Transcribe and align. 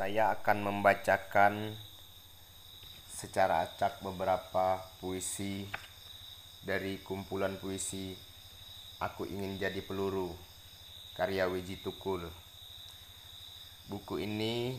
Saya 0.00 0.32
akan 0.32 0.64
membacakan 0.64 1.76
secara 3.04 3.68
acak 3.68 4.00
beberapa 4.00 4.80
puisi 4.96 5.68
dari 6.64 7.04
kumpulan 7.04 7.60
puisi 7.60 8.16
Aku 8.96 9.28
Ingin 9.28 9.60
Jadi 9.60 9.84
Peluru 9.84 10.32
karya 11.12 11.44
Wiji 11.52 11.84
Tukul. 11.84 12.24
Buku 13.92 14.24
ini 14.24 14.72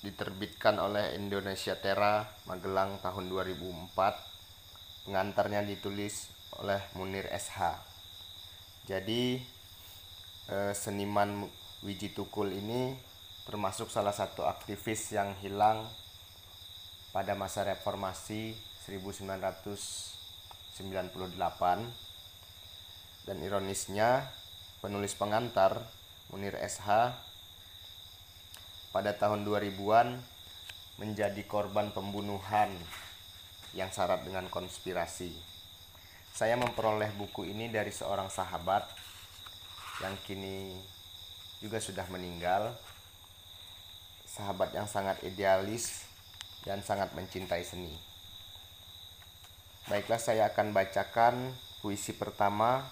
diterbitkan 0.00 0.80
oleh 0.80 1.20
Indonesia 1.20 1.76
Tera 1.76 2.24
Magelang 2.48 2.96
tahun 3.04 3.28
2004. 3.28 5.04
Pengantarnya 5.04 5.68
ditulis 5.68 6.32
oleh 6.64 6.80
Munir 6.96 7.28
SH. 7.28 7.76
Jadi 8.88 9.36
eh, 10.48 10.72
seniman 10.72 11.59
Wiji 11.80 12.12
Tukul 12.12 12.52
ini 12.52 12.92
termasuk 13.48 13.88
salah 13.88 14.12
satu 14.12 14.44
aktivis 14.44 15.16
yang 15.16 15.32
hilang 15.40 15.88
pada 17.08 17.32
masa 17.32 17.64
reformasi 17.64 18.52
1998 18.84 20.76
dan 23.24 23.36
ironisnya 23.40 24.28
penulis 24.84 25.16
pengantar 25.16 25.80
Munir 26.28 26.52
SH 26.60 27.16
pada 28.92 29.16
tahun 29.16 29.48
2000-an 29.48 30.20
menjadi 31.00 31.42
korban 31.48 31.96
pembunuhan 31.96 32.68
yang 33.72 33.88
syarat 33.88 34.20
dengan 34.20 34.52
konspirasi. 34.52 35.32
Saya 36.30 36.60
memperoleh 36.60 37.08
buku 37.16 37.48
ini 37.48 37.72
dari 37.72 37.88
seorang 37.88 38.28
sahabat 38.28 38.84
yang 40.04 40.12
kini 40.28 40.76
juga 41.60 41.78
sudah 41.78 42.08
meninggal. 42.08 42.72
Sahabat 44.24 44.72
yang 44.72 44.88
sangat 44.88 45.20
idealis 45.22 46.08
dan 46.64 46.80
sangat 46.80 47.12
mencintai 47.12 47.62
seni. 47.62 47.92
Baiklah 49.88 50.20
saya 50.20 50.48
akan 50.52 50.72
bacakan 50.72 51.52
puisi 51.84 52.16
pertama 52.16 52.84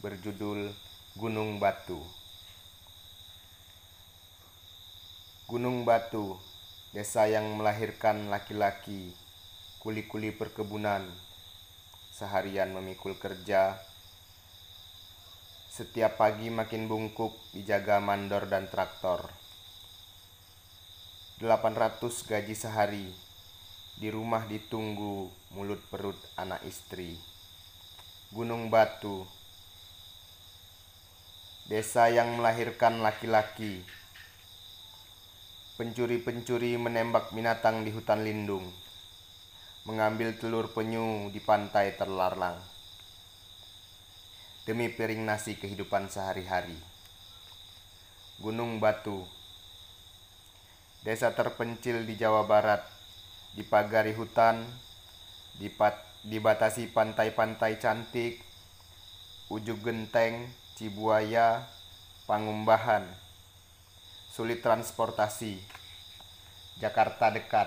berjudul 0.00 0.70
Gunung 1.18 1.60
Batu. 1.60 2.00
Gunung 5.50 5.84
Batu 5.84 6.38
desa 6.96 7.28
yang 7.28 7.58
melahirkan 7.58 8.28
laki-laki 8.32 9.12
kuli-kuli 9.82 10.30
perkebunan 10.30 11.02
seharian 12.14 12.70
memikul 12.70 13.18
kerja 13.18 13.80
setiap 15.72 16.20
pagi 16.20 16.52
makin 16.52 16.84
bungkuk 16.84 17.32
dijaga 17.56 17.96
mandor 17.96 18.44
dan 18.44 18.68
traktor. 18.68 19.24
800 21.40 21.96
gaji 22.28 22.52
sehari. 22.52 23.08
Di 23.96 24.12
rumah 24.12 24.44
ditunggu 24.44 25.32
mulut 25.56 25.80
perut 25.88 26.20
anak 26.36 26.60
istri. 26.68 27.16
Gunung 28.36 28.68
Batu. 28.68 29.24
Desa 31.64 32.12
yang 32.12 32.36
melahirkan 32.36 33.00
laki-laki. 33.00 33.80
Pencuri-pencuri 35.80 36.76
menembak 36.76 37.32
binatang 37.32 37.80
di 37.80 37.96
hutan 37.96 38.20
lindung. 38.20 38.68
Mengambil 39.88 40.36
telur 40.36 40.68
penyu 40.68 41.32
di 41.32 41.40
pantai 41.40 41.96
terlarang 41.96 42.71
demi 44.62 44.86
piring 44.86 45.26
nasi 45.26 45.58
kehidupan 45.58 46.06
sehari-hari. 46.06 46.78
Gunung 48.38 48.78
Batu. 48.78 49.26
Desa 51.02 51.34
terpencil 51.34 52.06
di 52.06 52.14
Jawa 52.14 52.46
Barat, 52.46 52.86
dipagari 53.58 54.14
hutan, 54.14 54.62
dipat, 55.58 55.98
dibatasi 56.22 56.94
pantai-pantai 56.94 57.82
cantik, 57.82 58.38
ujung 59.50 59.82
genteng, 59.82 60.46
Cibuaya, 60.78 61.66
Pangumbahan, 62.22 63.02
sulit 64.30 64.62
transportasi, 64.62 65.58
Jakarta 66.78 67.34
dekat, 67.34 67.66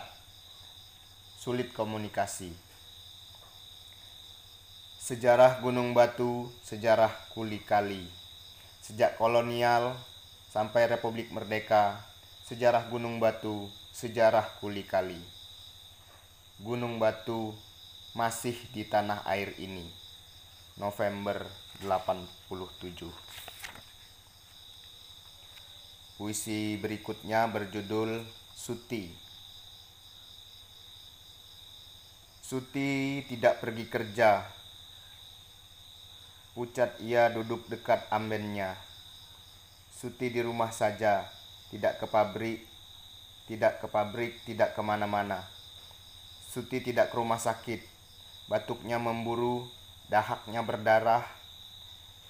sulit 1.36 1.76
komunikasi. 1.76 2.65
Sejarah 5.06 5.62
Gunung 5.62 5.94
Batu, 5.94 6.50
sejarah 6.66 7.14
Kuli 7.30 7.62
Kali. 7.62 8.10
Sejak 8.82 9.22
kolonial 9.22 9.94
sampai 10.50 10.90
Republik 10.90 11.30
Merdeka, 11.30 12.02
sejarah 12.42 12.90
Gunung 12.90 13.22
Batu, 13.22 13.70
sejarah 13.94 14.58
Kuli 14.58 14.82
Kali. 14.82 15.22
Gunung 16.58 16.98
Batu 16.98 17.54
masih 18.18 18.58
di 18.74 18.82
tanah 18.82 19.22
air 19.30 19.54
ini. 19.62 19.86
November 20.82 21.46
87. 21.86 23.06
Puisi 26.18 26.82
berikutnya 26.82 27.46
berjudul 27.46 28.26
Suti. 28.58 29.14
Suti 32.42 33.22
tidak 33.30 33.62
pergi 33.62 33.86
kerja 33.86 34.65
Pucat 36.56 36.96
ia 37.04 37.28
duduk 37.28 37.68
dekat 37.68 38.08
ambennya. 38.08 38.80
Suti 39.92 40.32
di 40.32 40.40
rumah 40.40 40.72
saja, 40.72 41.28
tidak 41.68 42.00
ke 42.00 42.08
pabrik, 42.08 42.64
tidak 43.44 43.84
ke 43.84 43.92
pabrik, 43.92 44.40
tidak 44.48 44.72
ke 44.72 44.80
mana-mana. 44.80 45.44
Suti 46.48 46.80
tidak 46.80 47.12
ke 47.12 47.20
rumah 47.20 47.44
sakit, 47.44 47.84
batuknya 48.48 48.96
memburu, 48.96 49.68
dahaknya 50.08 50.64
berdarah, 50.64 51.28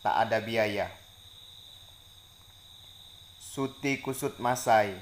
tak 0.01 0.17
ada 0.17 0.41
biaya. 0.41 0.89
Suti 3.37 4.01
kusut 4.01 4.41
masai, 4.41 4.97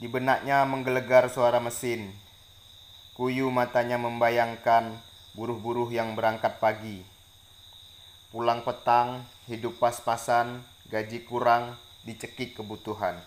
di 0.00 0.08
benaknya 0.08 0.64
menggelegar 0.64 1.28
suara 1.28 1.60
mesin, 1.60 2.16
kuyu 3.12 3.52
matanya 3.52 4.00
membayangkan 4.00 4.96
buruh-buruh 5.36 5.92
yang 5.92 6.16
berangkat 6.16 6.56
pagi 6.56 7.11
pulang 8.32 8.64
petang, 8.64 9.28
hidup 9.44 9.76
pas-pasan, 9.76 10.64
gaji 10.88 11.20
kurang, 11.28 11.76
dicekik 12.08 12.56
kebutuhan. 12.56 13.20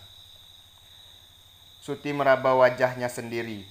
Suti 1.78 2.10
meraba 2.10 2.58
wajahnya 2.58 3.06
sendiri, 3.06 3.62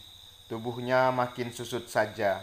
tubuhnya 0.47 1.11
makin 1.11 1.51
susut 1.51 1.91
saja. 1.91 2.39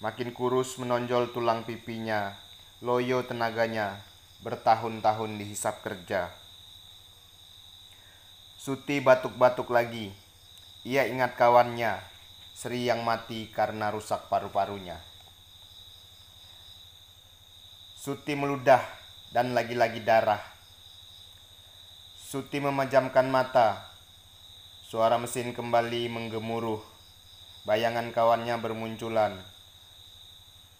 Makin 0.00 0.32
kurus 0.32 0.80
menonjol 0.80 1.36
tulang 1.36 1.68
pipinya, 1.68 2.32
loyo 2.80 3.20
tenaganya, 3.20 4.00
bertahun-tahun 4.40 5.36
dihisap 5.36 5.84
kerja. 5.84 6.32
Suti 8.56 9.04
batuk-batuk 9.04 9.68
lagi. 9.68 10.16
Ia 10.88 11.04
ingat 11.04 11.36
kawannya, 11.36 12.00
Sri 12.56 12.88
yang 12.88 13.04
mati 13.04 13.52
karena 13.52 13.92
rusak 13.92 14.32
paru-parunya. 14.32 15.17
Suti 17.98 18.38
meludah 18.38 18.78
dan 19.34 19.58
lagi-lagi 19.58 19.98
darah. 19.98 20.38
Suti 22.14 22.62
memejamkan 22.62 23.26
mata. 23.26 23.90
Suara 24.86 25.18
mesin 25.18 25.50
kembali 25.50 26.06
menggemuruh. 26.06 26.78
Bayangan 27.66 28.14
kawannya 28.14 28.54
bermunculan. 28.62 29.34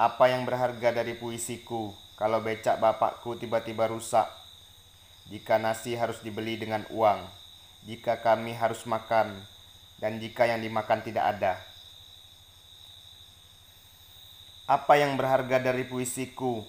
Apa 0.00 0.32
yang 0.32 0.48
berharga 0.48 0.96
dari 0.96 1.12
puisiku 1.12 2.08
kalau 2.20 2.44
becak 2.44 2.76
bapakku 2.76 3.32
tiba-tiba 3.40 3.88
rusak, 3.88 4.28
jika 5.32 5.56
nasi 5.56 5.96
harus 5.96 6.20
dibeli 6.20 6.60
dengan 6.60 6.84
uang, 6.92 7.24
jika 7.88 8.20
kami 8.20 8.52
harus 8.52 8.84
makan, 8.84 9.40
dan 10.04 10.20
jika 10.20 10.44
yang 10.44 10.60
dimakan 10.60 11.00
tidak 11.00 11.24
ada. 11.32 11.56
Apa 14.68 15.00
yang 15.00 15.16
berharga 15.16 15.64
dari 15.64 15.88
puisiku? 15.88 16.60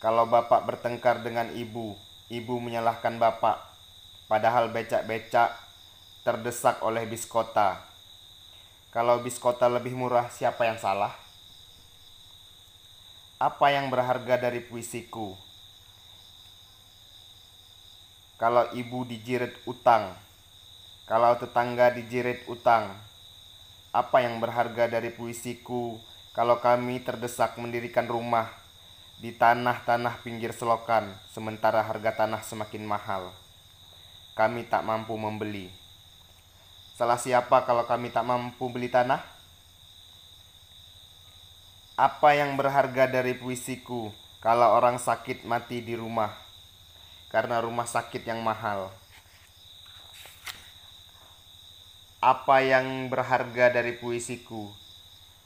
Kalau 0.00 0.24
bapak 0.24 0.64
bertengkar 0.64 1.20
dengan 1.20 1.52
ibu, 1.52 1.92
ibu 2.32 2.54
menyalahkan 2.56 3.20
bapak, 3.20 3.60
padahal 4.24 4.72
becak-becak 4.72 5.52
terdesak 6.24 6.80
oleh 6.80 7.04
biskota. 7.04 7.76
Kalau 8.88 9.20
biskota 9.20 9.68
lebih 9.68 9.92
murah, 9.92 10.32
siapa 10.32 10.64
yang 10.64 10.80
salah? 10.80 11.21
Apa 13.42 13.74
yang 13.74 13.90
berharga 13.90 14.38
dari 14.38 14.62
puisiku? 14.62 15.34
Kalau 18.38 18.70
ibu 18.70 19.02
dijirit 19.02 19.58
utang, 19.66 20.14
kalau 21.10 21.34
tetangga 21.34 21.90
dijirit 21.90 22.46
utang, 22.46 22.94
apa 23.90 24.22
yang 24.22 24.38
berharga 24.38 24.86
dari 24.86 25.10
puisiku? 25.10 25.98
Kalau 26.30 26.62
kami 26.62 27.02
terdesak 27.02 27.58
mendirikan 27.58 28.06
rumah 28.06 28.46
di 29.18 29.34
tanah-tanah 29.34 30.22
pinggir 30.22 30.54
selokan, 30.54 31.10
sementara 31.34 31.82
harga 31.82 32.22
tanah 32.22 32.46
semakin 32.46 32.86
mahal, 32.86 33.34
kami 34.38 34.70
tak 34.70 34.86
mampu 34.86 35.18
membeli. 35.18 35.66
Salah 36.94 37.18
siapa 37.18 37.66
kalau 37.66 37.90
kami 37.90 38.14
tak 38.14 38.22
mampu 38.22 38.70
beli 38.70 38.86
tanah? 38.86 39.31
Apa 41.92 42.32
yang 42.32 42.56
berharga 42.56 43.04
dari 43.04 43.36
puisiku 43.36 44.16
kalau 44.40 44.80
orang 44.80 44.96
sakit 44.96 45.44
mati 45.44 45.84
di 45.84 45.92
rumah 45.92 46.32
karena 47.28 47.60
rumah 47.60 47.84
sakit 47.84 48.24
yang 48.24 48.40
mahal? 48.40 48.88
Apa 52.24 52.64
yang 52.64 53.12
berharga 53.12 53.76
dari 53.76 53.92
puisiku 53.92 54.72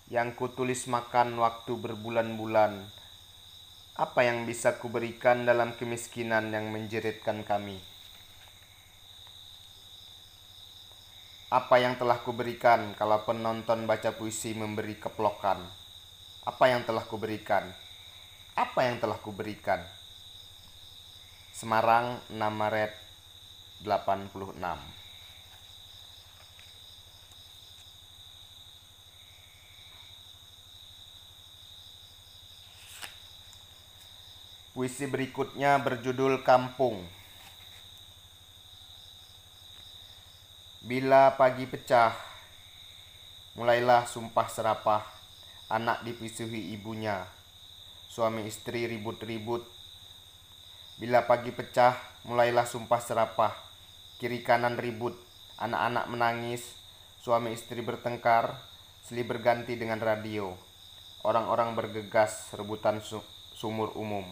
yang 0.06 0.38
kutulis 0.38 0.86
makan 0.86 1.34
waktu 1.34 1.74
berbulan-bulan? 1.74 2.78
Apa 3.98 4.30
yang 4.30 4.46
bisa 4.46 4.78
kuberikan 4.78 5.50
dalam 5.50 5.74
kemiskinan 5.74 6.54
yang 6.54 6.70
menjeritkan 6.70 7.42
kami? 7.42 7.82
Apa 11.50 11.82
yang 11.82 11.98
telah 11.98 12.22
kuberikan 12.22 12.94
kalau 12.94 13.26
penonton 13.26 13.90
baca 13.90 14.14
puisi 14.14 14.54
memberi 14.54 14.94
keplokan? 14.94 15.85
Apa 16.46 16.70
yang 16.70 16.86
telah 16.86 17.02
kuberikan? 17.02 17.66
Apa 18.54 18.86
yang 18.86 19.02
telah 19.02 19.18
kuberikan? 19.18 19.82
Semarang 21.50 22.22
6 22.30 22.38
Maret 22.38 22.94
86 23.82 24.30
Puisi 34.70 35.10
berikutnya 35.10 35.82
berjudul 35.82 36.46
Kampung. 36.46 37.02
Bila 40.86 41.34
pagi 41.34 41.66
pecah, 41.66 42.14
mulailah 43.58 44.06
sumpah 44.06 44.46
serapah 44.46 45.15
anak 45.66 46.06
dipisuhi 46.06 46.78
ibunya. 46.78 47.26
Suami 48.06 48.46
istri 48.46 48.86
ribut-ribut. 48.86 49.66
Bila 50.96 51.26
pagi 51.26 51.50
pecah, 51.50 51.98
mulailah 52.22 52.64
sumpah 52.64 53.02
serapah. 53.02 53.54
Kiri 54.16 54.40
kanan 54.46 54.78
ribut, 54.78 55.18
anak-anak 55.58 56.06
menangis, 56.08 56.78
suami 57.20 57.52
istri 57.52 57.82
bertengkar, 57.82 58.56
silih 59.04 59.26
berganti 59.26 59.74
dengan 59.76 60.00
radio. 60.00 60.54
Orang-orang 61.26 61.74
bergegas 61.74 62.54
rebutan 62.54 63.02
sumur 63.52 63.92
umum. 63.98 64.24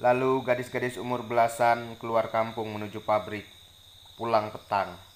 Lalu 0.00 0.40
gadis-gadis 0.46 0.96
umur 0.96 1.26
belasan 1.26 1.98
keluar 2.00 2.32
kampung 2.32 2.72
menuju 2.72 3.04
pabrik, 3.04 3.44
pulang 4.16 4.48
petang 4.54 5.09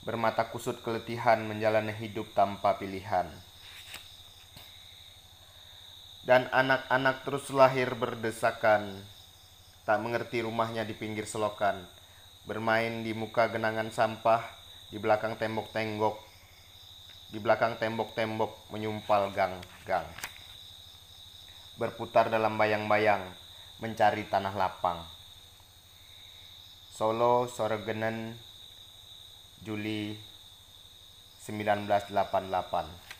bermata 0.00 0.48
kusut 0.48 0.80
keletihan 0.80 1.44
menjalani 1.44 1.92
hidup 1.92 2.32
tanpa 2.32 2.80
pilihan. 2.80 3.28
Dan 6.24 6.48
anak-anak 6.52 7.24
terus 7.24 7.48
lahir 7.52 7.96
berdesakan, 7.96 9.00
tak 9.88 9.98
mengerti 10.00 10.44
rumahnya 10.44 10.84
di 10.84 10.92
pinggir 10.92 11.24
selokan, 11.24 11.84
bermain 12.44 13.00
di 13.04 13.16
muka 13.16 13.48
genangan 13.48 13.88
sampah, 13.88 14.44
di 14.92 15.00
belakang 15.00 15.36
tembok-tembok, 15.40 16.16
di 17.32 17.38
belakang 17.40 17.80
tembok-tembok 17.80 18.68
menyumpal 18.72 19.32
gang-gang. 19.32 20.06
Berputar 21.80 22.28
dalam 22.28 22.60
bayang-bayang, 22.60 23.24
mencari 23.80 24.28
tanah 24.28 24.52
lapang. 24.52 25.00
Solo, 26.92 27.48
Sorogenen, 27.48 28.36
Juli 29.60 30.16
1988 31.44 33.10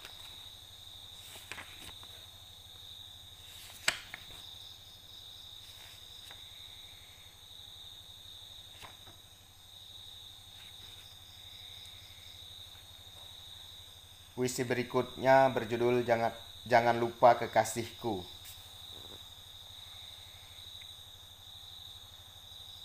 Puisi 14.33 14.65
berikutnya 14.65 15.53
berjudul 15.53 16.01
Jangan 16.09 16.33
Jangan 16.69 17.01
lupa 17.01 17.41
kekasihku. 17.41 18.21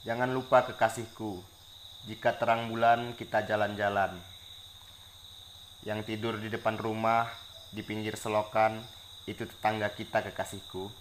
Jangan 0.08 0.32
lupa 0.32 0.64
kekasihku. 0.64 1.55
Jika 2.06 2.38
terang 2.38 2.70
bulan 2.70 3.18
kita 3.18 3.50
jalan-jalan. 3.50 4.14
Yang 5.82 6.06
tidur 6.06 6.38
di 6.38 6.54
depan 6.54 6.78
rumah 6.78 7.26
Di 7.74 7.82
pinggir 7.82 8.14
selokan 8.14 8.78
Itu 9.26 9.50
tetangga 9.50 9.90
kita 9.90 10.22
kekasihku. 10.22 10.94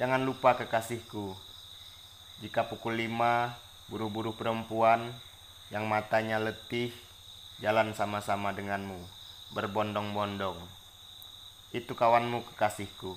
Jangan 0.00 0.24
lupa 0.24 0.56
kekasihku. 0.56 1.36
Jika 2.40 2.72
pukul 2.72 2.96
lima 2.96 3.52
Buru-buru 3.92 4.32
perempuan 4.32 5.12
Yang 5.68 5.84
matanya 5.84 6.40
letih 6.40 6.96
Jalan 7.60 7.92
sama-sama 7.92 8.56
denganmu 8.56 8.96
Berbondong-bondong. 9.52 10.56
Itu 11.76 11.92
kawanmu 11.92 12.48
kekasihku. 12.48 13.12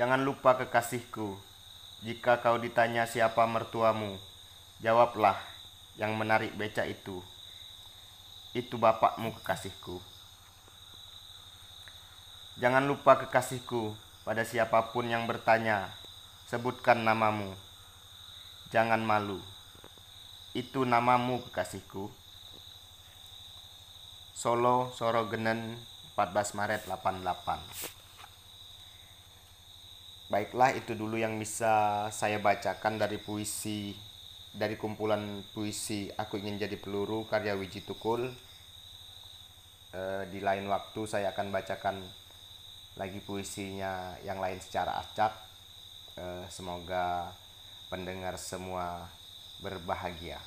Jangan 0.00 0.24
lupa 0.24 0.56
kekasihku 0.56 1.55
jika 2.04 2.44
kau 2.44 2.60
ditanya 2.60 3.08
siapa 3.08 3.48
mertuamu, 3.48 4.20
jawablah 4.84 5.40
yang 5.96 6.12
menarik 6.20 6.52
beca 6.52 6.84
itu. 6.84 7.24
Itu 8.52 8.76
bapakmu 8.76 9.32
kekasihku. 9.40 10.00
Jangan 12.60 12.84
lupa 12.84 13.16
kekasihku 13.20 13.96
pada 14.28 14.44
siapa 14.44 14.92
pun 14.92 15.08
yang 15.08 15.24
bertanya, 15.24 15.92
sebutkan 16.48 17.04
namamu. 17.04 17.52
Jangan 18.72 19.00
malu. 19.00 19.40
Itu 20.52 20.84
namamu 20.84 21.40
kekasihku. 21.48 22.12
Solo 24.36 24.92
Sorogenen 24.92 25.80
14 26.12 26.56
Maret 26.60 26.84
88 26.84 28.05
Baiklah 30.26 30.74
itu 30.74 30.98
dulu 30.98 31.14
yang 31.14 31.38
bisa 31.38 32.06
saya 32.10 32.42
bacakan 32.42 32.98
dari 32.98 33.14
puisi 33.14 33.94
dari 34.50 34.74
kumpulan 34.74 35.44
puisi 35.54 36.10
Aku 36.18 36.40
Ingin 36.40 36.58
Jadi 36.58 36.80
Peluru 36.80 37.28
karya 37.30 37.54
Wiji 37.54 37.86
Tukul. 37.86 38.26
E, 39.94 40.02
di 40.32 40.42
lain 40.42 40.66
waktu 40.66 41.06
saya 41.06 41.30
akan 41.30 41.54
bacakan 41.54 41.96
lagi 42.98 43.22
puisinya 43.22 44.18
yang 44.26 44.42
lain 44.42 44.58
secara 44.58 44.98
acak. 44.98 45.30
E, 46.18 46.24
semoga 46.50 47.30
pendengar 47.86 48.34
semua 48.34 49.06
berbahagia. 49.62 50.42